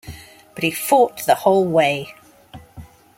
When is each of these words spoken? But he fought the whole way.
But 0.55 0.63
he 0.63 0.71
fought 0.71 1.27
the 1.27 1.35
whole 1.35 1.63
way. 1.63 2.15